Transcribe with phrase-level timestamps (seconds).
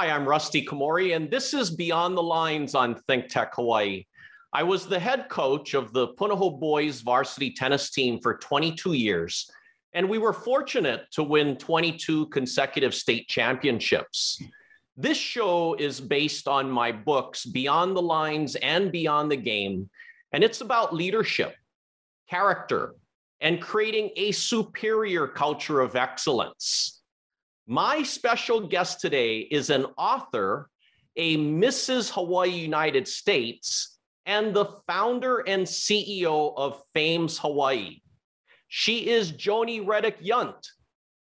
[0.00, 4.06] Hi, I'm Rusty Komori, and this is Beyond the Lines on Think Tech Hawaii.
[4.50, 9.50] I was the head coach of the Punahou Boys varsity tennis team for 22 years,
[9.92, 14.42] and we were fortunate to win 22 consecutive state championships.
[14.96, 19.90] This show is based on my books, Beyond the Lines and Beyond the Game,
[20.32, 21.54] and it's about leadership,
[22.30, 22.94] character,
[23.42, 26.99] and creating a superior culture of excellence.
[27.70, 30.68] My special guest today is an author,
[31.14, 32.10] a Mrs.
[32.10, 38.00] Hawaii United States, and the founder and CEO of Fames Hawaii.
[38.66, 40.66] She is Joni Reddick Yunt,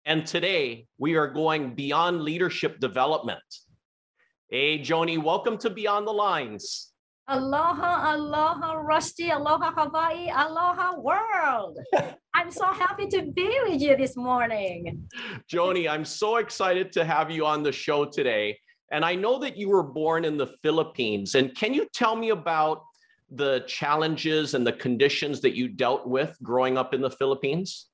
[0.05, 3.43] and today we are going beyond leadership development.
[4.49, 6.93] Hey, Joni, welcome to Beyond the Lines.
[7.29, 11.77] Aloha, aloha, Rusty, aloha, Hawaii, aloha, world.
[12.33, 15.09] I'm so happy to be with you this morning.
[15.51, 18.57] Joni, I'm so excited to have you on the show today.
[18.93, 21.35] And I know that you were born in the Philippines.
[21.35, 22.83] And can you tell me about
[23.29, 27.87] the challenges and the conditions that you dealt with growing up in the Philippines?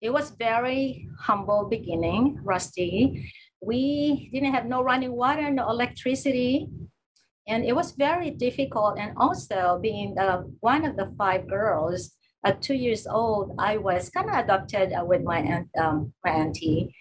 [0.00, 3.32] It was very humble beginning, Rusty.
[3.60, 6.68] We didn't have no running water, no electricity,
[7.46, 8.98] and it was very difficult.
[8.98, 14.10] And also, being uh, one of the five girls, at two years old, I was
[14.10, 16.94] kind of adopted uh, with my aunt, um, my auntie.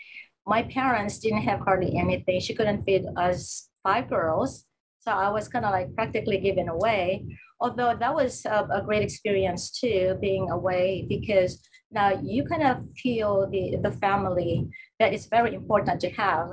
[0.48, 2.40] My parents didn't have hardly anything.
[2.40, 4.66] She couldn't feed us five girls,
[5.00, 7.26] so I was kind of like practically given away.
[7.60, 11.62] Although that was a, a great experience too, being away because
[11.92, 14.68] now you kind of feel the the family
[15.00, 16.48] that is very important to have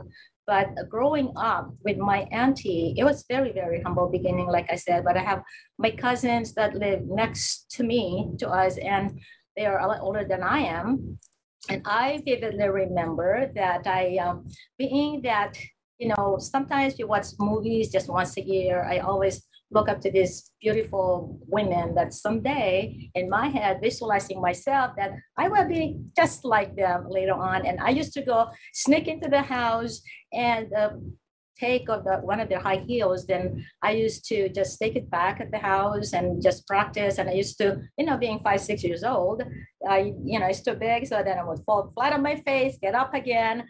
[0.47, 5.05] but growing up with my auntie, it was very, very humble beginning, like I said.
[5.05, 5.43] But I have
[5.79, 9.21] my cousins that live next to me, to us, and
[9.57, 11.19] they are a lot older than I am.
[11.69, 14.49] And I vividly remember that I, um,
[14.79, 15.59] being that,
[15.99, 18.83] you know, sometimes we watch movies just once a year.
[18.83, 24.93] I always look up to these beautiful women that someday in my head visualizing myself
[24.97, 27.67] that i will be just like them later on.
[27.67, 30.01] And i used to go sneak into the house
[30.33, 30.91] and uh,
[31.59, 33.27] take of the one of their high heels.
[33.27, 37.19] Then i used to just take it back at the house and just practice.
[37.19, 37.67] And i used to
[37.99, 39.43] you know being five six years old
[39.89, 42.79] i you know it's too big so then i would fall flat on my face
[42.81, 43.67] get up again.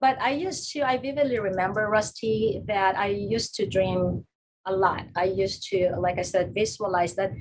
[0.00, 4.24] But i used to i vividly remember rusty that i used to dream
[4.66, 5.06] a lot.
[5.16, 7.32] I used to, like I said, visualize that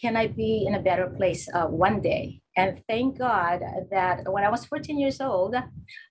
[0.00, 2.40] can I be in a better place uh, one day?
[2.56, 3.60] And thank God
[3.90, 5.54] that when I was 14 years old,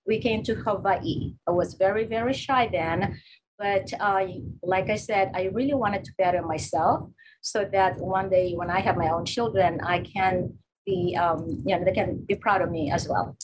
[0.06, 1.34] we came to Hawaii.
[1.46, 3.20] I was very, very shy then.
[3.58, 4.26] But uh,
[4.62, 7.10] like I said, I really wanted to better myself
[7.42, 10.54] so that one day when I have my own children, I can
[10.86, 13.36] be, um, you know, they can be proud of me as well.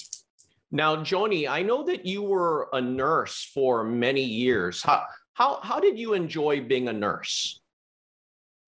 [0.70, 4.82] Now, Joni, I know that you were a nurse for many years.
[4.82, 5.04] How,
[5.36, 7.60] how, how did you enjoy being a nurse?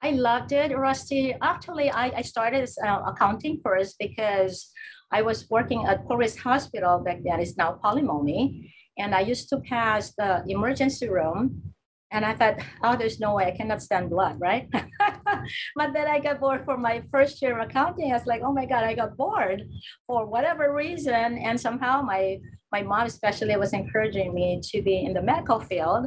[0.03, 1.35] I loved it, Rusty.
[1.41, 4.71] Actually, I, I started uh, accounting first because
[5.11, 7.41] I was working at Forest Hospital back then.
[7.41, 8.71] It's now Palimaune.
[8.99, 11.63] And I used to pass the emergency room.
[12.11, 14.69] And I thought, oh, there's no way I cannot stand blood, right?
[15.77, 18.11] but then I got bored for my first year of accounting.
[18.13, 19.63] I was like, oh my God, I got bored
[20.07, 21.39] for whatever reason.
[21.39, 22.41] And somehow my
[22.71, 26.07] my mom especially was encouraging me to be in the medical field.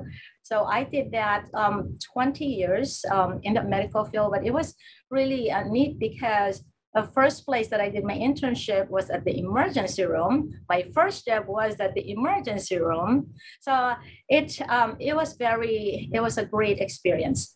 [0.51, 4.75] So I did that um, 20 years um, in the medical field, but it was
[5.09, 6.61] really uh, neat because
[6.93, 10.51] the first place that I did my internship was at the emergency room.
[10.67, 13.33] My first job was at the emergency room.
[13.61, 13.93] So
[14.27, 17.55] it um, it was very it was a great experience.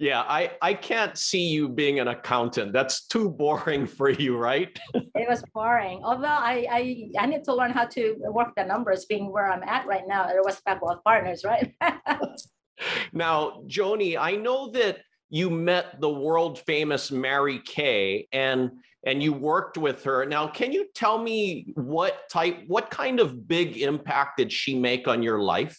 [0.00, 2.72] Yeah, I, I can't see you being an accountant.
[2.72, 4.76] That's too boring for you, right?
[4.94, 6.00] it was boring.
[6.02, 9.62] Although I, I I need to learn how to work the numbers, being where I'm
[9.62, 10.26] at right now.
[10.26, 11.74] There was Backwell Partners, right?
[13.12, 18.70] now, Joni, I know that you met the world famous Mary Kay and
[19.04, 20.24] and you worked with her.
[20.24, 25.08] Now, can you tell me what type, what kind of big impact did she make
[25.08, 25.78] on your life?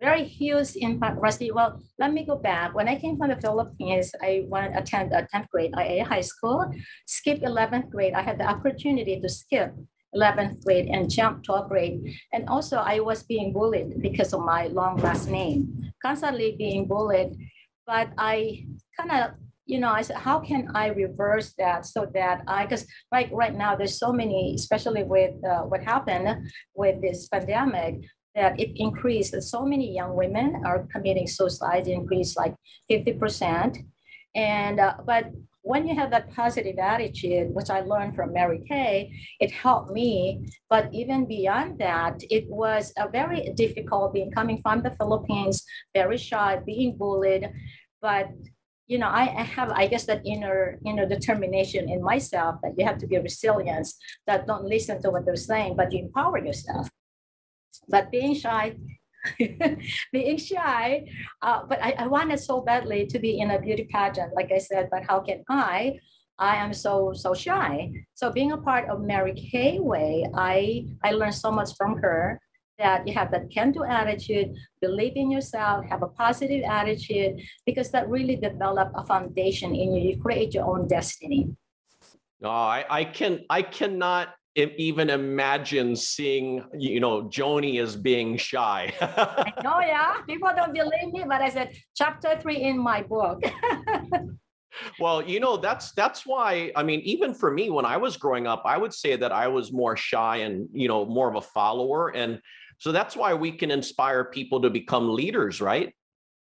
[0.00, 1.50] Very huge impact, Rusty.
[1.50, 2.72] Well, let me go back.
[2.74, 6.70] When I came from the Philippines, I went attend a 10th grade Aiea high school,
[7.06, 8.14] skip 11th grade.
[8.14, 9.74] I had the opportunity to skip
[10.14, 12.14] 11th grade and jump 12th grade.
[12.32, 17.34] And also I was being bullied because of my long last name, constantly being bullied.
[17.84, 18.66] But I
[18.96, 19.30] kind of
[19.68, 23.54] you know, I said, how can I reverse that so that I, because like right
[23.54, 27.96] now, there's so many, especially with uh, what happened with this pandemic,
[28.34, 29.40] that it increased.
[29.42, 32.54] So many young women are committing suicide, it increased like
[32.90, 33.78] 50%.
[34.34, 35.32] And, uh, but
[35.62, 40.46] when you have that positive attitude, which I learned from Mary Kay, it helped me.
[40.70, 45.64] But even beyond that, it was a very difficult being coming from the Philippines,
[45.94, 47.50] very shy, being bullied.
[48.00, 48.30] But
[48.86, 52.86] you know, I, I have, I guess, that inner inner determination in myself that you
[52.86, 53.86] have to be resilient,
[54.26, 56.88] that don't listen to what they're saying, but you empower yourself.
[57.88, 58.76] But being shy
[60.12, 61.06] being shy,
[61.42, 64.58] uh, but I, I wanted so badly to be in a beauty pageant, like I
[64.58, 65.98] said, but how can I?
[66.38, 67.90] I am so so shy.
[68.14, 72.40] So being a part of Mary Kay Way, I I learned so much from her
[72.78, 78.08] that you have that can-do attitude, believe in yourself, have a positive attitude, because that
[78.08, 80.10] really develop a foundation in you.
[80.10, 81.50] You create your own destiny.
[82.40, 88.92] No, I, I can I cannot even imagine seeing you know joni as being shy.
[89.64, 90.22] Oh yeah.
[90.26, 93.40] People don't believe me but i said chapter three in my book.
[95.00, 98.46] Well you know that's that's why i mean even for me when i was growing
[98.46, 101.40] up i would say that i was more shy and you know more of a
[101.40, 102.14] follower.
[102.14, 102.40] And
[102.78, 105.92] so that's why we can inspire people to become leaders right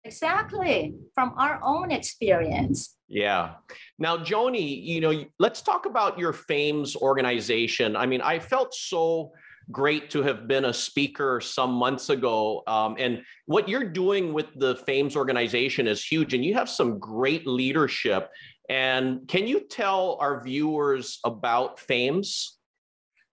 [0.04, 3.54] exactly from our own experience yeah.
[3.98, 7.96] Now, Joni, you know, let's talk about your FAMES organization.
[7.96, 9.32] I mean, I felt so
[9.70, 12.62] great to have been a speaker some months ago.
[12.66, 16.98] Um, and what you're doing with the FAMES organization is huge, and you have some
[16.98, 18.30] great leadership.
[18.68, 22.58] And can you tell our viewers about FAMES?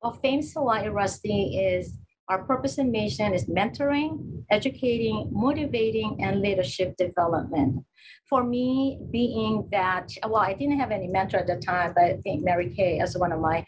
[0.03, 1.97] Well, FAMES Hawaii Rusty is
[2.31, 7.83] our purpose and mission is mentoring, educating, motivating, and leadership development.
[8.29, 12.13] For me, being that, well, I didn't have any mentor at the time, but I
[12.23, 13.65] think Mary Kay as one of my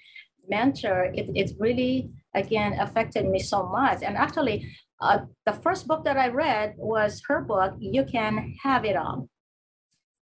[0.47, 4.01] mentor, it, it really, again, affected me so much.
[4.01, 8.85] And actually, uh, the first book that I read was her book, You Can Have
[8.85, 9.27] It All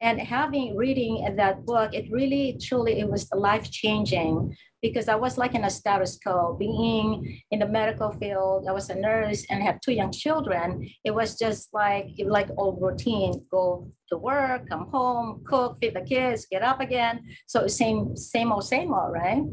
[0.01, 5.37] and having reading that book it really truly it was life changing because i was
[5.37, 8.65] like in a status quo being in the medical field.
[8.67, 10.89] I was a nurse and have two young children.
[11.03, 16.01] It was just like like old routine go to work come home cook feed the
[16.01, 17.21] kids get up again.
[17.47, 19.43] So same same old same old right?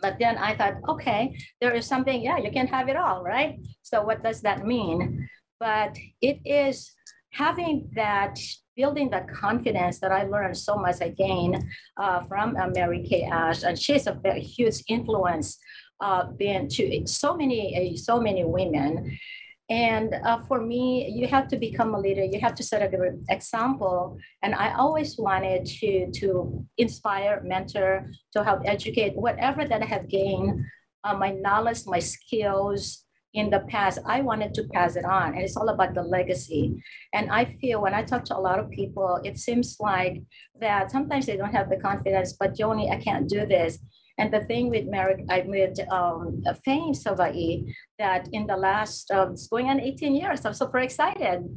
[0.00, 3.58] But then i thought okay there is something yeah you can have it all right?
[3.82, 5.28] So what does that mean?
[5.60, 6.92] But it is
[7.30, 8.38] having that
[8.76, 13.62] building that confidence that I learned so much again uh, from uh, Mary Kay Ash,
[13.62, 15.58] and she's a very huge influence
[16.00, 19.18] uh, being to so many uh, so many women.
[19.70, 22.24] And uh, for me, you have to become a leader.
[22.24, 24.18] You have to set a good example.
[24.42, 30.08] And I always wanted to to inspire, mentor, to help educate whatever that I have
[30.08, 30.64] gained,
[31.04, 35.34] uh, my knowledge, my skills, in the past, I wanted to pass it on.
[35.34, 36.82] And it's all about the legacy.
[37.12, 40.22] And I feel when I talk to a lot of people, it seems like
[40.60, 43.78] that sometimes they don't have the confidence, but Joni, I can't do this.
[44.18, 49.30] And the thing with Merrick, I with um, FAMES Hawaii, that in the last, uh,
[49.32, 51.48] it's going on 18 years, I'm super excited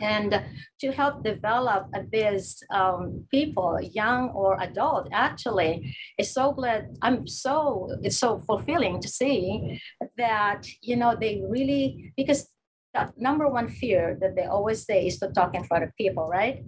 [0.00, 0.42] and
[0.80, 6.96] to help develop these um, people, young or adult, actually, it's so glad.
[7.02, 9.80] I'm so it's so fulfilling to see
[10.18, 12.48] that you know they really because
[12.94, 16.28] the number one fear that they always say is to talk in front of people,
[16.28, 16.64] right?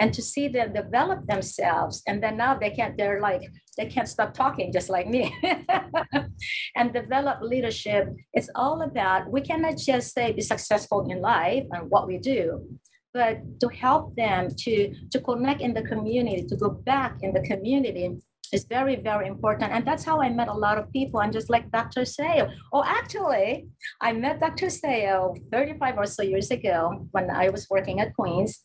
[0.00, 3.42] And to see them develop themselves and then now they can't they're like
[3.76, 5.24] they can't stop talking just like me.
[6.76, 11.90] And develop leadership it's all about we cannot just say be successful in life and
[11.90, 12.42] what we do
[13.12, 17.42] but to help them to to connect in the community to go back in the
[17.42, 18.06] community
[18.52, 19.72] is very very important.
[19.72, 21.20] And that's how i met a lot of people.
[21.20, 23.68] And just like dr Siu oh actually
[24.00, 28.62] i met dr Siu 35 or so years ago when i was working at queens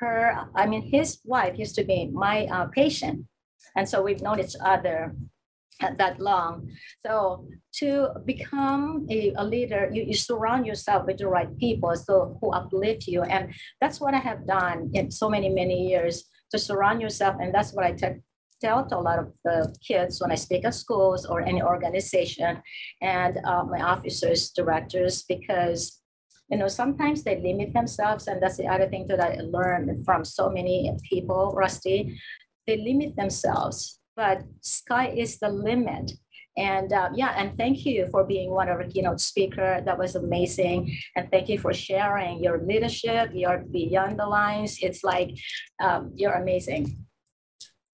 [0.00, 3.26] her, I mean, his wife used to be my uh, patient.
[3.76, 5.14] And so we've known each other
[5.80, 6.70] that long.
[7.04, 12.38] So to become a, a leader, you, you surround yourself with the right people so
[12.40, 13.22] who uplift you.
[13.22, 17.36] And that's what I have done in so many, many years to surround yourself.
[17.40, 18.22] And that's what I te-
[18.60, 22.60] tell to a lot of the kids when I speak at schools or any organization
[23.00, 26.00] and uh, my officers, directors, because
[26.50, 30.24] you know, sometimes they limit themselves, and that's the other thing that I learned from
[30.24, 32.18] so many people, Rusty.
[32.66, 36.12] They limit themselves, but sky is the limit.
[36.56, 39.80] And uh, yeah, and thank you for being one of our keynote speaker.
[39.84, 40.98] That was amazing.
[41.14, 43.30] And thank you for sharing your leadership.
[43.32, 44.78] You're beyond the lines.
[44.82, 45.38] It's like
[45.80, 47.06] um, you're amazing.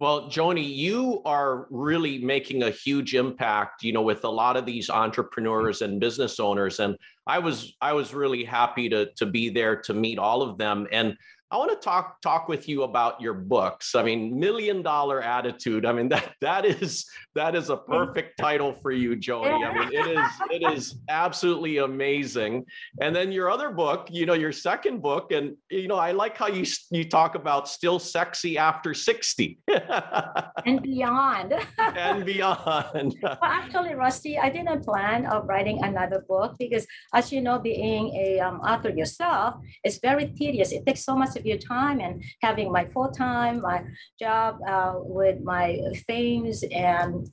[0.00, 4.66] Well, Joni, you are really making a huge impact, you know, with a lot of
[4.66, 6.80] these entrepreneurs and business owners.
[6.80, 10.58] And I was I was really happy to to be there to meet all of
[10.58, 10.86] them.
[10.92, 11.16] And
[11.50, 13.94] I want to talk talk with you about your books.
[13.94, 15.86] I mean, Million Dollar Attitude.
[15.86, 19.64] I mean that that is that is a perfect title for you, Joni.
[19.64, 22.64] I mean, it is it is absolutely amazing.
[23.00, 26.36] And then your other book, you know, your second book, and you know, I like
[26.36, 29.58] how you you talk about still sexy after sixty
[30.66, 31.54] and beyond.
[31.78, 33.14] and beyond.
[33.22, 38.14] well, actually, Rusty, I didn't plan of writing another book because, as you know, being
[38.16, 40.72] a um, author yourself, it's very tedious.
[40.72, 43.82] It takes so much of your time and having my full-time my
[44.18, 47.28] job uh, with my things and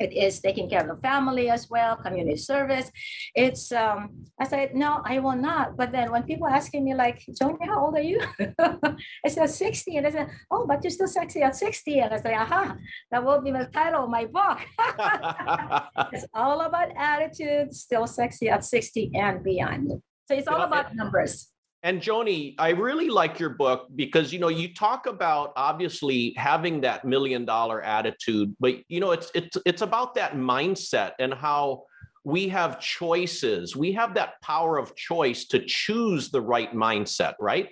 [0.00, 2.90] it is taking care of the family as well, community service.
[3.34, 5.76] It's um, I said, no, I will not.
[5.76, 8.20] But then when people asking me like, Joni, how old are you?
[8.58, 9.96] I said 60.
[9.96, 12.00] And I said, oh, but you're still sexy at 60.
[12.00, 12.76] And I said, aha,
[13.10, 14.58] that will be the title of my book.
[16.12, 19.90] it's all about attitude, still sexy at 60 and beyond.
[20.26, 21.48] So it's all about numbers.
[21.82, 26.82] And Joni, I really like your book because you know you talk about obviously having
[26.82, 31.84] that million dollar attitude, but you know it's it's it's about that mindset and how
[32.24, 33.76] we have choices.
[33.76, 37.70] We have that power of choice to choose the right mindset, right?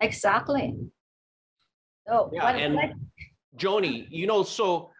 [0.00, 0.74] Exactly.
[2.08, 2.94] Oh, yeah, and
[3.56, 4.90] Joni, you know, so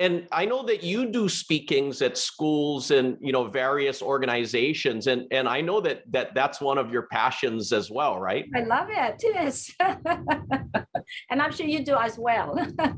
[0.00, 5.26] and i know that you do speakings at schools and you know various organizations and
[5.30, 8.46] and i know that that that's one of your passions as well right?
[8.56, 9.70] I love it yes
[11.30, 12.58] and i'm sure you do as well.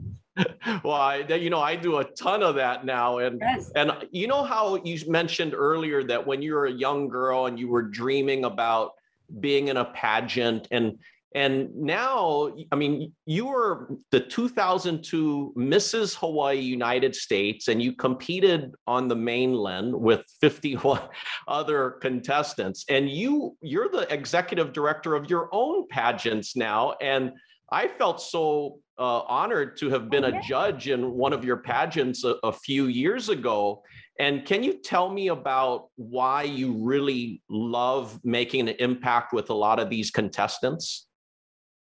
[0.83, 3.71] Well I, you know i do a ton of that now and yes.
[3.77, 7.59] and you know how you mentioned earlier that when you were a young girl and
[7.59, 8.93] you were dreaming about
[9.41, 10.99] being in a pageant and
[11.35, 16.15] and now, I mean, you were the 2002 Mrs.
[16.17, 21.01] Hawaii United States, and you competed on the mainland with 51
[21.49, 22.85] other contestants.
[22.89, 26.95] And you, you're the executive director of your own pageants now.
[27.01, 27.33] And
[27.71, 32.25] I felt so uh, honored to have been a judge in one of your pageants
[32.25, 33.83] a, a few years ago.
[34.19, 39.55] And can you tell me about why you really love making an impact with a
[39.55, 41.09] lot of these contestants?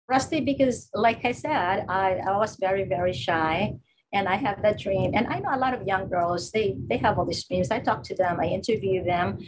[0.09, 3.73] Rusty, because like I said, I, I was very, very shy
[4.13, 5.11] and I have that dream.
[5.15, 7.71] And I know a lot of young girls, they, they have all these dreams.
[7.71, 9.39] I talk to them, I interview them,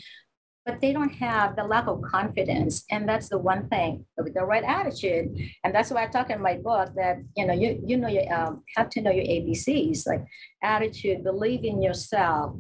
[0.66, 2.84] but they don't have the lack of confidence.
[2.90, 5.38] And that's the one thing with the right attitude.
[5.64, 8.22] And that's why I talk in my book that, you know, you, you know, you
[8.32, 10.24] um, have to know your ABCs, like
[10.64, 12.56] attitude, believe in yourself,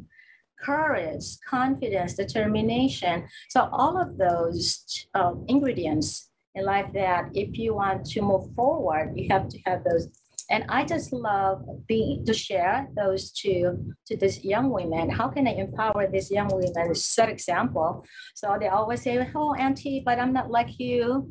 [0.61, 3.27] courage, confidence, determination.
[3.49, 9.13] So all of those uh, ingredients in life that if you want to move forward,
[9.15, 10.07] you have to have those.
[10.50, 15.09] And I just love being to share those to to these young women.
[15.09, 16.93] How can I empower these young women?
[16.93, 18.05] Set example.
[18.35, 21.27] So they always say, "Oh, auntie, but I'm not like you.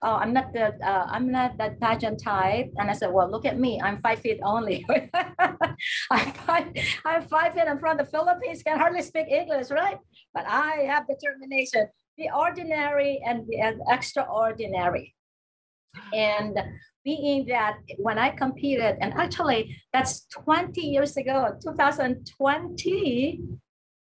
[0.00, 3.44] Oh, I'm not the uh, I'm not that pageant type." And I said, "Well, look
[3.44, 3.82] at me.
[3.82, 4.86] I'm five feet only.
[6.10, 6.66] I'm five.
[7.04, 7.68] I'm five feet.
[7.68, 8.62] I'm from the Philippines.
[8.62, 9.98] Can hardly speak English, right?
[10.32, 15.14] But I have determination the ordinary and the extraordinary.
[16.12, 16.58] And
[17.04, 23.40] being that when I competed, and actually that's 20 years ago, 2020,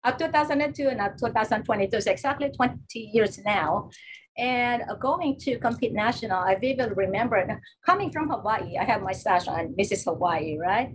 [0.05, 2.79] uh, 2002 and uh, 2022, so exactly 20
[3.13, 3.91] years now.
[4.39, 8.77] And going to compete national, I vividly remember coming from Hawaii.
[8.79, 10.05] I have my sash on Mrs.
[10.05, 10.95] Hawaii, right?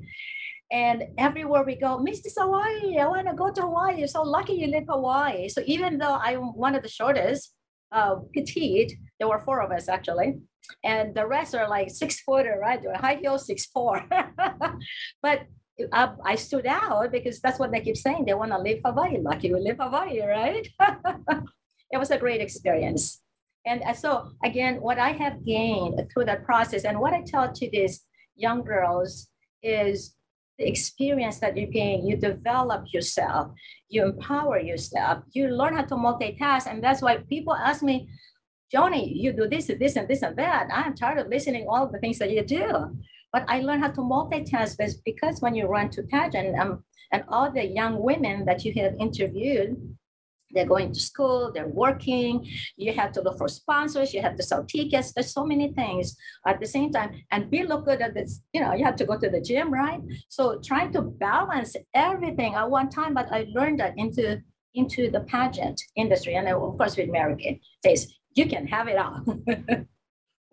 [0.71, 2.33] And everywhere we go, Mrs.
[2.37, 3.99] Hawaii, I want to go to Hawaii.
[3.99, 5.47] You're so lucky you live Hawaii.
[5.47, 7.53] So even though I'm one of the shortest,
[7.91, 10.39] uh, petite, there were four of us actually.
[10.83, 12.79] And the rest are like six footer, right?
[12.95, 14.03] High heels, six four.
[15.21, 15.41] but
[15.93, 18.25] I, I stood out because that's what they keep saying.
[18.25, 19.17] They want to live Hawaii.
[19.21, 20.67] Lucky we live Hawaii, right?
[21.91, 23.21] it was a great experience.
[23.65, 27.51] And uh, so again, what I have gained through that process and what I tell
[27.51, 28.01] to these
[28.35, 29.27] young girls
[29.63, 30.15] is
[30.57, 33.51] the experience that you gain, you develop yourself,
[33.89, 36.67] you empower yourself, you learn how to multitask.
[36.67, 38.07] And that's why people ask me,
[38.73, 40.67] Joni, you do this, this, and this, and that.
[40.73, 42.97] I'm tired of listening all of the things that you do.
[43.31, 47.51] But I learned how to multitask because when you run to pageant um, and all
[47.51, 49.75] the young women that you have interviewed,
[50.55, 52.47] they're going to school, they're working,
[52.77, 55.13] you have to look for sponsors, you have to sell tickets.
[55.13, 56.15] There's so many things
[56.47, 57.21] at the same time.
[57.31, 59.71] And be look good at this, you know, you have to go to the gym,
[59.71, 60.01] right?
[60.29, 64.41] So trying to balance everything at one time, but I learned that into
[64.73, 66.35] into the pageant industry.
[66.35, 69.23] And of course with Mary Kay says, you can have it all.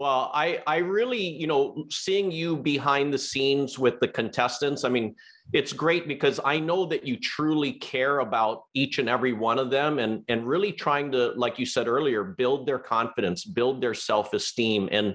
[0.03, 4.89] Well, I I really, you know, seeing you behind the scenes with the contestants, I
[4.89, 5.15] mean,
[5.53, 9.71] it's great because I know that you truly care about each and every one of
[9.71, 13.95] them and and really trying to like you said earlier, build their confidence, build their
[13.95, 14.89] self-esteem.
[14.91, 15.15] And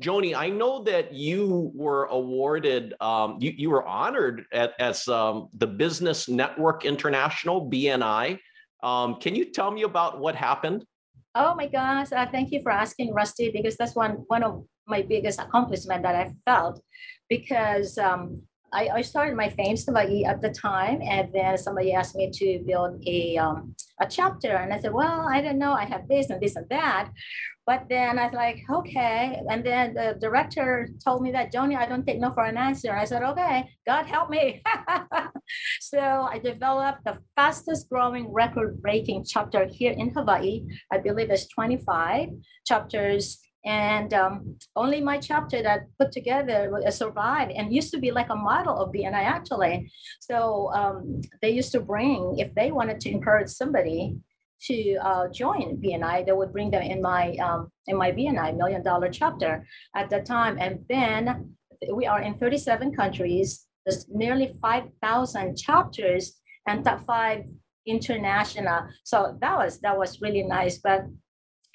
[0.00, 5.48] Joni, I know that you were awarded um, you you were honored at, as um,
[5.54, 8.38] the Business Network International BNI.
[8.84, 10.84] Um, can you tell me about what happened?
[11.40, 15.02] Oh my gosh, uh, thank you for asking, Rusty, because that's one, one of my
[15.02, 16.82] biggest accomplishment that I felt
[17.28, 18.42] because um,
[18.72, 22.64] I, I, started my fame study at the time, and then somebody asked me to
[22.66, 25.74] build a um, a chapter, and I said, "Well, I don't know.
[25.74, 27.08] I have this and this and that."
[27.68, 29.42] But then I was like, okay.
[29.50, 32.96] And then the director told me that, Joni, I don't take no for an answer.
[32.96, 34.62] I said, okay, God help me.
[35.80, 35.98] so
[36.32, 40.64] I developed the fastest growing record breaking chapter here in Hawaii.
[40.90, 42.30] I believe it's 25
[42.66, 48.30] chapters and um, only my chapter that put together survived and used to be like
[48.30, 49.92] a model of BNI actually.
[50.20, 54.16] So um, they used to bring, if they wanted to encourage somebody
[54.66, 58.82] to uh, join BNI, they would bring them in my um, in my BNI million
[58.82, 60.58] dollar chapter at the time.
[60.60, 61.54] And then
[61.92, 63.66] we are in 37 countries.
[63.86, 67.44] There's nearly 5,000 chapters and top five
[67.86, 68.88] international.
[69.04, 70.78] So that was that was really nice.
[70.78, 71.06] But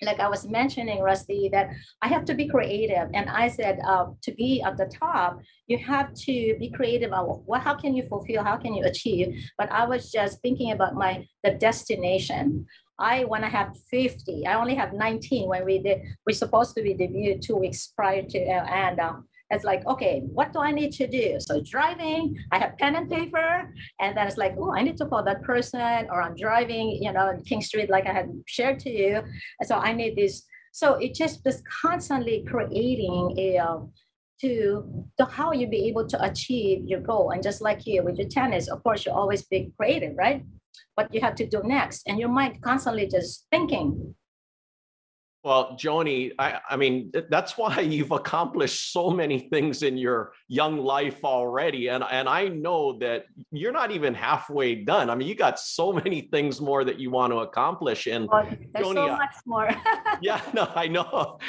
[0.01, 1.69] like I was mentioning, Rusty, that
[2.01, 3.09] I have to be creative.
[3.13, 7.43] And I said, uh, to be at the top, you have to be creative about
[7.45, 9.49] what, how can you fulfill, how can you achieve?
[9.57, 12.65] But I was just thinking about my the destination.
[12.99, 14.45] I want to have 50.
[14.45, 16.01] I only have 19 when we did.
[16.27, 19.13] We're supposed to be debuted two weeks prior to, uh, and uh,
[19.53, 21.37] it's like, okay, what do I need to do?
[21.39, 25.05] So driving, I have pen and paper, and then it's like, oh, I need to
[25.05, 28.89] call that person, or I'm driving, you know, King Street, like I had shared to
[28.89, 29.21] you.
[29.59, 30.43] And so I need this.
[30.71, 33.79] So it just just constantly creating a uh,
[34.41, 37.31] to, to how you be able to achieve your goal.
[37.31, 40.43] And just like here with your tennis, of course, you always be creative, right?
[40.95, 44.15] What you have to do next, and your mind constantly just thinking
[45.43, 50.77] well, Joni, I, I, mean, that's why you've accomplished so many things in your young
[50.77, 51.89] life already.
[51.89, 55.09] And, and I know that you're not even halfway done.
[55.09, 58.07] I mean, you got so many things more that you want to accomplish.
[58.07, 59.69] And oh, there's Joni, so much more.
[60.21, 61.39] yeah, no, I know.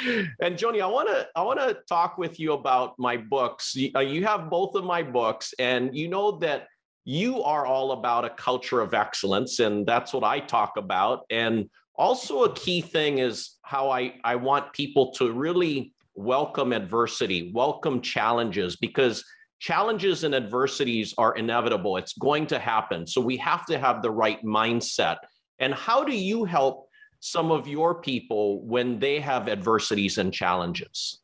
[0.41, 3.75] And Joni, I want to I want to talk with you about my books.
[3.75, 6.67] You, uh, you have both of my books, and you know that
[7.05, 11.25] you are all about a culture of excellence, and that's what I talk about.
[11.29, 17.51] And also, a key thing is how I, I want people to really welcome adversity,
[17.53, 19.23] welcome challenges, because
[19.59, 21.97] challenges and adversities are inevitable.
[21.97, 23.07] It's going to happen.
[23.07, 25.17] So we have to have the right mindset.
[25.59, 26.87] And how do you help
[27.21, 31.21] some of your people when they have adversities and challenges?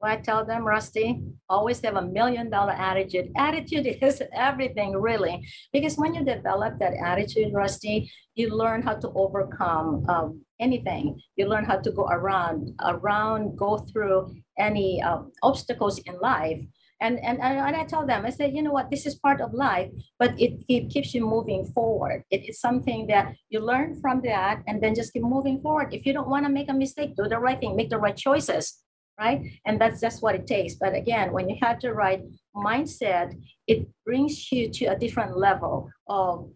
[0.00, 3.30] What I tell them, Rusty, always have a million dollar attitude.
[3.36, 5.46] Attitude is everything, really.
[5.74, 11.20] Because when you develop that attitude, Rusty, you learn how to overcome um, anything.
[11.36, 16.60] You learn how to go around, around, go through any uh, obstacles in life.
[17.02, 19.52] And, and, and I tell them, I say, you know what, this is part of
[19.52, 22.24] life, but it, it keeps you moving forward.
[22.30, 25.92] It is something that you learn from that and then just keep moving forward.
[25.92, 28.16] If you don't want to make a mistake, do the right thing, make the right
[28.16, 28.82] choices
[29.20, 29.52] right?
[29.66, 30.74] And that's just what it takes.
[30.74, 32.22] But again, when you have the right
[32.56, 33.34] mindset,
[33.66, 36.50] it brings you to a different level of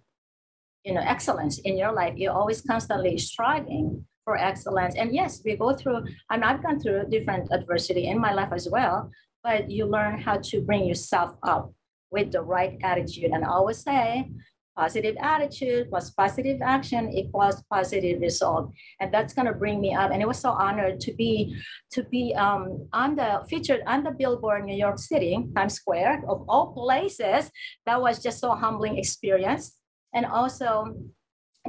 [0.85, 2.15] you know excellence in your life.
[2.17, 4.95] You're always constantly striving for excellence.
[4.97, 8.69] And yes, we go through, and I've gone through different adversity in my life as
[8.71, 9.11] well,
[9.43, 11.73] but you learn how to bring yourself up
[12.11, 13.33] with the right attitude.
[13.33, 14.31] And I always say,
[14.77, 18.73] positive attitude plus positive action equals positive result.
[19.01, 20.11] And that's going to bring me up.
[20.11, 21.57] And it was so honored to be
[21.93, 26.45] to be um, on the featured on the billboard new york city times square of
[26.49, 27.51] all places.
[27.87, 29.77] That was just so humbling experience.
[30.15, 30.95] And also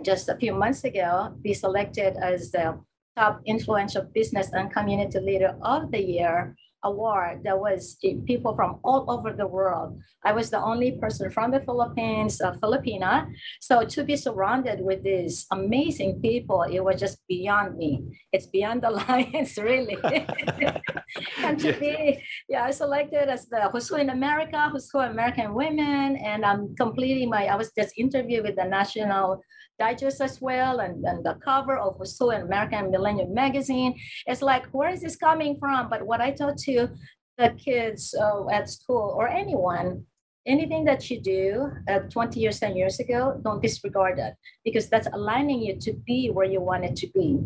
[0.02, 2.80] just a few months ago be selected as the
[3.18, 6.56] top influential business and community leader of the year
[6.86, 10.00] award that was people from all over the world.
[10.24, 13.28] I was the only person from the Philippines, uh, Filipina.
[13.60, 18.02] So to be surrounded with these amazing people, it was just beyond me.
[18.32, 19.98] It's beyond the lines, really.
[21.44, 26.16] and to be, yeah, selected as the Who's Who in America, Who's Who American Women,
[26.18, 29.42] and I'm completing my, I was just interviewed with the National
[29.78, 34.00] Digest as well, and then the cover of Who's and American Millennium Magazine.
[34.26, 35.90] It's like, where is this coming from?
[35.90, 36.90] But what I taught to
[37.38, 40.06] the kids uh, at school or anyone,
[40.46, 45.08] anything that you do uh, 20 years, 10 years ago, don't disregard that because that's
[45.12, 47.40] aligning you to be where you wanted to be.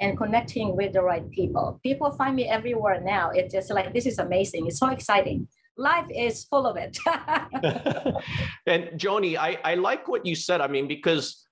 [0.00, 1.78] and connecting with the right people.
[1.82, 3.30] People find me everywhere now.
[3.30, 4.66] It's just like, this is amazing.
[4.66, 5.46] It's so exciting.
[5.76, 6.98] Life is full of it.
[8.66, 10.60] and Joni, I, I like what you said.
[10.60, 11.43] I mean, because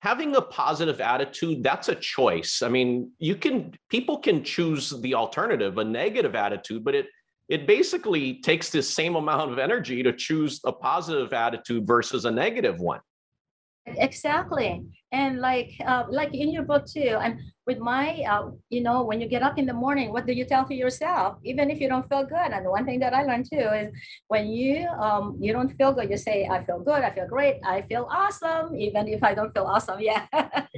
[0.00, 2.62] having a positive attitude, that's a choice.
[2.62, 7.06] I mean, you can, people can choose the alternative, a negative attitude, but it,
[7.48, 12.30] it basically takes the same amount of energy to choose a positive attitude versus a
[12.30, 13.00] negative one.
[13.96, 14.84] Exactly.
[15.12, 19.20] And like uh, like in your book too, and with my, uh, you know, when
[19.20, 21.36] you get up in the morning, what do you tell to yourself?
[21.44, 22.50] Even if you don't feel good.
[22.54, 23.88] And one thing that I learned too is
[24.28, 27.56] when you um, you don't feel good, you say, I feel good, I feel great,
[27.62, 30.26] I feel awesome, even if I don't feel awesome yet.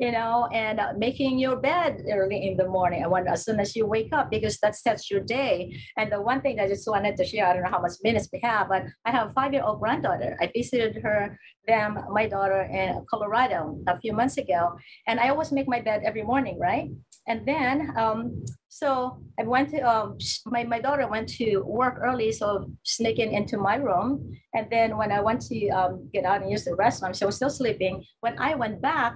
[0.00, 3.60] you know, and uh, making your bed early in the morning, and when as soon
[3.60, 5.54] as you wake up, because that sets your day.
[5.96, 8.28] And the one thing I just wanted to share, I don't know how much minutes
[8.32, 10.36] we have, but I have a five-year-old granddaughter.
[10.40, 15.52] I visited her, them, my daughter in Colorado a few months ago, and I always
[15.52, 16.88] make my bed every morning morning, right?
[17.28, 22.32] And then, um, so I went to, um, my, my daughter went to work early,
[22.32, 24.32] so sneaking into my room.
[24.54, 27.36] And then when I went to um, get out and use the restroom, she was
[27.36, 28.02] still sleeping.
[28.20, 29.12] When I went back,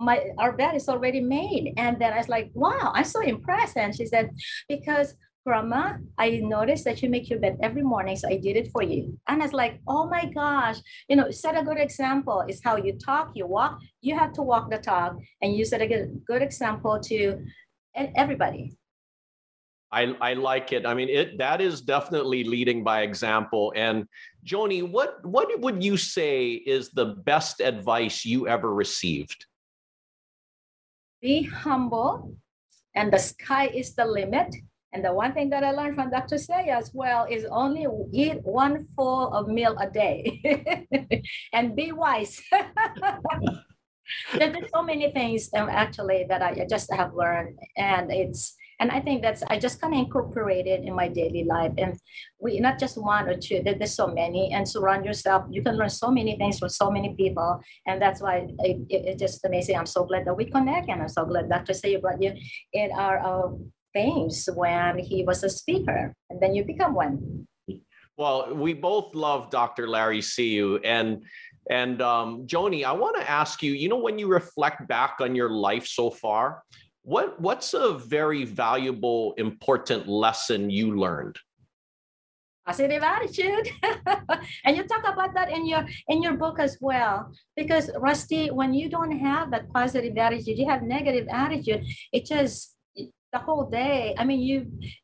[0.00, 1.72] my our bed is already made.
[1.76, 3.76] And then I was like, wow, I'm so impressed.
[3.76, 4.30] And she said,
[4.68, 5.14] because
[5.46, 8.82] Grandma, I noticed that you make your bed every morning, so I did it for
[8.82, 9.16] you.
[9.28, 10.78] And it's like, oh my gosh,
[11.08, 14.42] you know, set a good example is how you talk, you walk, you have to
[14.42, 17.44] walk the talk, and you set a good, good example to
[17.94, 18.76] everybody.
[19.92, 20.84] I, I like it.
[20.84, 23.72] I mean, it that is definitely leading by example.
[23.76, 24.04] And
[24.44, 29.46] Joni, what what would you say is the best advice you ever received?
[31.22, 32.34] Be humble,
[32.96, 34.52] and the sky is the limit
[34.96, 36.38] and the one thing that I learned from Dr.
[36.38, 40.40] Say as well is only eat one full of meal a day
[41.52, 42.40] and be wise.
[44.32, 49.00] There's so many things um, actually that I just have learned, and it's and I
[49.00, 51.72] think that's I just kind of incorporated in my daily life.
[51.76, 51.98] And
[52.38, 53.60] we not just one or two.
[53.62, 55.44] There's so many, and surround yourself.
[55.50, 59.02] You can learn so many things from so many people, and that's why it, it,
[59.08, 59.76] it's just amazing.
[59.76, 61.74] I'm so glad that we connect, and I'm so glad Dr.
[61.74, 62.32] Say brought you
[62.72, 63.50] in our uh,
[63.96, 67.46] things when he was a speaker, and then you become one.
[68.18, 69.88] Well, we both love Dr.
[69.88, 71.24] Larry Siu, and
[71.70, 73.72] and um, Joni, I want to ask you.
[73.72, 76.62] You know, when you reflect back on your life so far,
[77.02, 81.36] what what's a very valuable, important lesson you learned?
[82.66, 83.68] positive attitude
[84.64, 88.74] and you talk about that in your in your book as well because rusty when
[88.74, 91.80] you don't have that positive attitude you have negative attitude
[92.12, 92.75] it just
[93.36, 94.14] the whole day.
[94.18, 94.56] I mean, you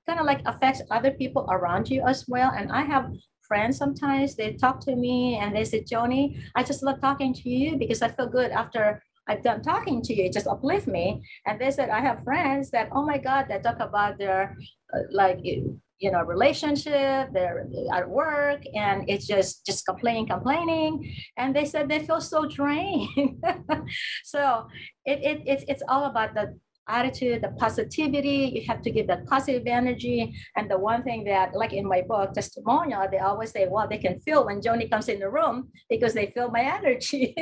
[0.06, 2.50] kind of like affects other people around you as well.
[2.56, 3.12] And I have
[3.46, 7.48] friends sometimes they talk to me and they say, Joni, I just love talking to
[7.48, 10.24] you because I feel good after I've done talking to you.
[10.24, 11.22] It just uplift me.
[11.46, 14.56] And they said, I have friends that, oh my God, they talk about their
[14.94, 21.14] uh, like, you know, relationship, they're at work, and it's just just complaining, complaining.
[21.36, 23.38] And they said they feel so drained.
[24.24, 24.66] so
[25.04, 28.52] it, it, it's, it's all about the attitude, the positivity.
[28.54, 30.34] You have to give that positive energy.
[30.56, 33.98] And the one thing that, like in my book, testimonial, they always say, well, they
[33.98, 37.34] can feel when Joni comes in the room because they feel my energy.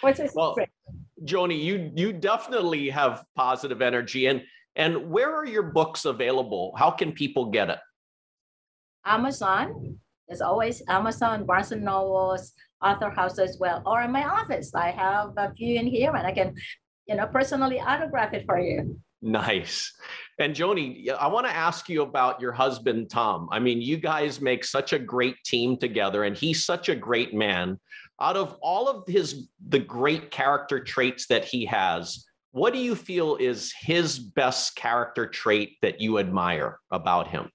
[0.00, 0.70] What's your well, secret?
[1.24, 4.26] Joni, you you definitely have positive energy.
[4.26, 4.42] And
[4.76, 6.74] and where are your books available?
[6.76, 7.78] How can people get it?
[9.04, 9.98] Amazon.
[10.28, 14.72] There's always Amazon, Barnes and Nobles, Author House as well, or in my office.
[14.74, 16.54] I have a few in here, and I can
[17.10, 18.96] you know, personally autograph it for you.
[19.20, 19.92] Nice.
[20.38, 23.48] And Joni, I want to ask you about your husband, Tom.
[23.50, 27.34] I mean, you guys make such a great team together, and he's such a great
[27.34, 27.78] man.
[28.20, 32.94] Out of all of his the great character traits that he has, what do you
[32.94, 37.50] feel is his best character trait that you admire about him?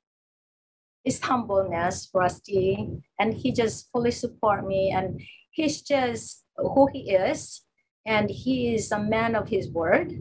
[1.05, 2.89] His humbleness, Rusty,
[3.19, 7.64] and he just fully support me, and he's just who he is
[8.05, 10.13] and he is a man of his word.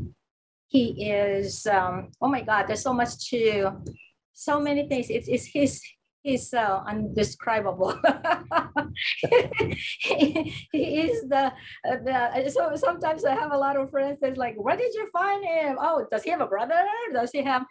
[0.69, 3.73] He is, um, oh my God, there's so much to,
[4.33, 5.11] so many things.
[5.11, 5.81] It's, it's his
[6.25, 7.95] is uh, undescribable.
[9.99, 11.53] he, is the,
[11.85, 15.45] the, so sometimes I have a lot of friends that's like, where did you find
[15.45, 15.77] him?
[15.79, 16.83] Oh, does he have a brother?
[17.13, 17.65] Does he have,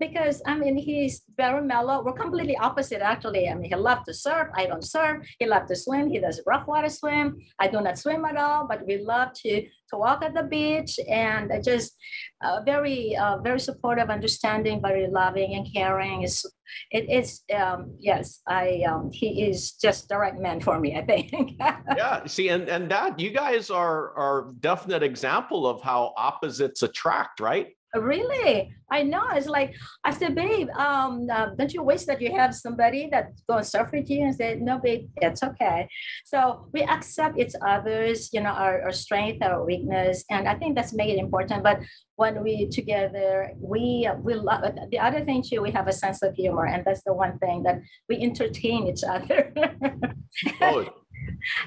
[0.00, 2.02] because I mean, he's very mellow.
[2.04, 3.48] We're completely opposite actually.
[3.48, 4.48] I mean, he loves to surf.
[4.54, 5.24] I don't surf.
[5.38, 6.10] He loves to swim.
[6.10, 7.38] He does rough water swim.
[7.58, 10.98] I do not swim at all, but we love to to walk at the beach
[11.08, 11.96] and just
[12.42, 16.22] uh, very uh, very supportive understanding very loving and caring.
[16.22, 16.46] Is
[16.90, 21.04] it is um, yes i um, he is just the right man for me i
[21.04, 21.58] think.
[21.96, 27.40] Yeah see and and that you guys are are definite example of how opposites attract
[27.40, 28.72] right Really?
[28.90, 29.22] I know.
[29.32, 29.74] It's like
[30.04, 33.68] I said, babe, um, uh, don't you wish that you have somebody that's going to
[33.68, 34.24] surf with you?
[34.24, 35.88] And said, no, babe, it's okay.
[36.24, 40.76] So we accept each other's, you know, our, our strength, our weakness, and I think
[40.76, 41.64] that's make it important.
[41.64, 41.80] But
[42.16, 45.62] when we together, we we love the other thing too.
[45.62, 49.02] We have a sense of humor, and that's the one thing that we entertain each
[49.02, 49.52] other.
[50.60, 50.86] oh,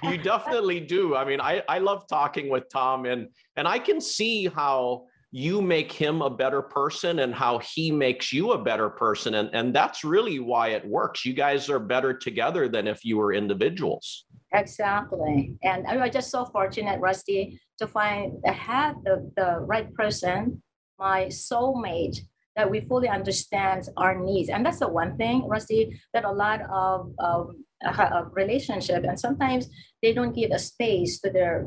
[0.04, 1.16] you definitely do.
[1.16, 5.06] I mean, I I love talking with Tom, and and I can see how
[5.36, 9.34] you make him a better person and how he makes you a better person.
[9.34, 11.26] And, and that's really why it works.
[11.26, 14.26] You guys are better together than if you were individuals.
[14.54, 15.58] Exactly.
[15.64, 20.62] And I'm just so fortunate, Rusty, to find have the, the right person,
[21.00, 22.20] my soulmate,
[22.56, 24.50] that we fully understand our needs.
[24.50, 29.20] And that's the one thing, Rusty, that a lot of, of, uh, of relationship and
[29.20, 29.68] sometimes
[30.04, 31.66] they don't give a space to their,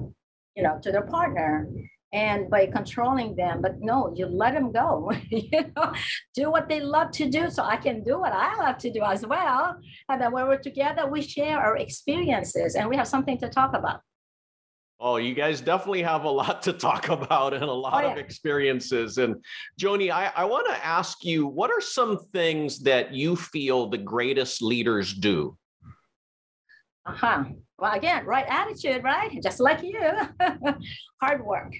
[0.54, 1.66] you know, to their partner
[2.12, 5.92] and by controlling them but no you let them go you know
[6.34, 9.02] do what they love to do so i can do what i love to do
[9.02, 9.76] as well
[10.08, 13.74] and then when we're together we share our experiences and we have something to talk
[13.74, 14.00] about
[14.98, 18.12] Oh, you guys definitely have a lot to talk about and a lot oh, yeah.
[18.12, 19.18] of experiences.
[19.18, 19.36] And
[19.78, 23.98] Joni, I, I want to ask you what are some things that you feel the
[23.98, 25.54] greatest leaders do?
[27.04, 27.44] Uh huh.
[27.78, 29.38] Well, again, right attitude, right?
[29.42, 30.00] Just like you.
[31.20, 31.74] Hard work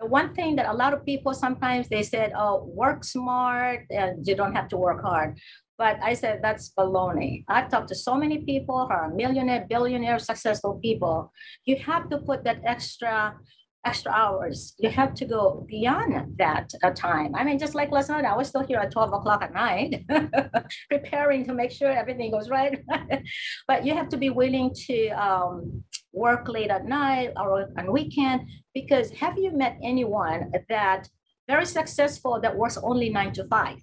[0.00, 4.26] the one thing that a lot of people sometimes they said, oh, work smart and
[4.26, 5.38] you don't have to work hard.
[5.76, 7.44] But I said, that's baloney.
[7.48, 11.32] I've talked to so many people who are millionaire, billionaire, successful people.
[11.66, 13.36] You have to put that extra
[13.84, 14.74] extra hours.
[14.78, 17.34] You have to go beyond that uh, time.
[17.34, 20.04] I mean, just like last night, I was still here at 12 o'clock at night,
[20.90, 22.82] preparing to make sure everything goes right.
[23.68, 28.40] but you have to be willing to um, work late at night or on weekend
[28.80, 31.08] because have you met anyone that
[31.48, 33.78] very successful that works only nine to five?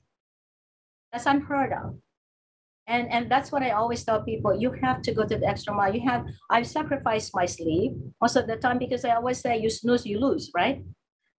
[1.11, 1.87] That's unheard of.
[2.87, 4.53] And, and that's what I always tell people.
[4.55, 5.93] You have to go to the extra mile.
[5.93, 9.69] You have, I've sacrificed my sleep most of the time because I always say you
[9.69, 10.83] snooze, you lose, right?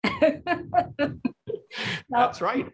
[2.10, 2.66] that's right.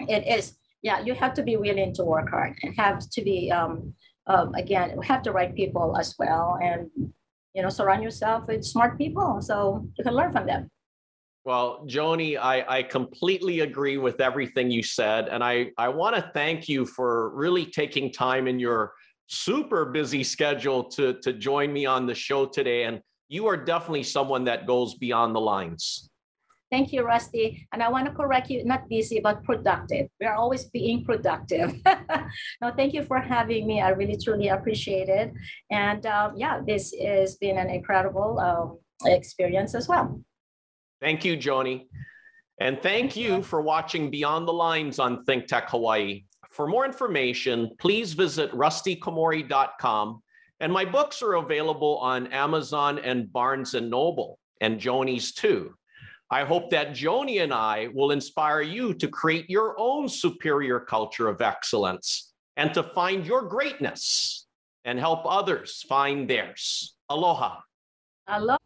[0.00, 0.54] It is.
[0.82, 3.94] Yeah, you have to be willing to work hard and have to be, um,
[4.26, 6.58] um, again, have the right people as well.
[6.62, 6.90] And,
[7.54, 10.70] you know, surround yourself with smart people so you can learn from them.
[11.44, 15.28] Well, Joni, I, I completely agree with everything you said.
[15.28, 18.92] And I, I want to thank you for really taking time in your
[19.26, 22.84] super busy schedule to, to join me on the show today.
[22.84, 26.09] And you are definitely someone that goes beyond the lines.
[26.70, 27.66] Thank you, Rusty.
[27.72, 30.08] And I want to correct you, not busy, but productive.
[30.20, 31.74] We are always being productive.
[32.60, 33.80] no, thank you for having me.
[33.80, 35.32] I really, truly appreciate it.
[35.70, 40.22] And um, yeah, this has been an incredible um, experience as well.
[41.00, 41.86] Thank you, Joni.
[42.60, 46.24] And thank you for watching Beyond the Lines on Think Tech Hawaii.
[46.50, 50.22] For more information, please visit rustykomori.com.
[50.60, 55.74] And my books are available on Amazon and Barnes and Noble, and Joni's too.
[56.32, 61.26] I hope that Joni and I will inspire you to create your own superior culture
[61.26, 64.46] of excellence and to find your greatness
[64.84, 66.94] and help others find theirs.
[67.08, 67.58] Aloha.
[68.28, 68.59] Aloha.